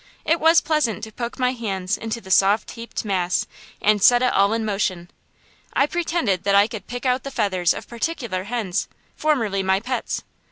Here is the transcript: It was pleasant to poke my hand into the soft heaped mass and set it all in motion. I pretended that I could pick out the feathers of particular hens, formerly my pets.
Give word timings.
It 0.25 0.39
was 0.39 0.61
pleasant 0.61 1.03
to 1.03 1.11
poke 1.11 1.37
my 1.37 1.51
hand 1.51 1.95
into 2.01 2.19
the 2.21 2.31
soft 2.31 2.71
heaped 2.71 3.05
mass 3.05 3.45
and 3.79 4.01
set 4.01 4.23
it 4.23 4.33
all 4.33 4.51
in 4.51 4.65
motion. 4.65 5.11
I 5.73 5.85
pretended 5.85 6.43
that 6.43 6.55
I 6.55 6.65
could 6.65 6.87
pick 6.87 7.05
out 7.05 7.21
the 7.21 7.29
feathers 7.29 7.71
of 7.71 7.87
particular 7.87 8.45
hens, 8.45 8.87
formerly 9.15 9.61
my 9.61 9.79
pets. 9.79 10.23